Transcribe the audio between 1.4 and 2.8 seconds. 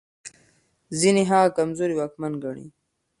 کمزوری واکمن ګڼي.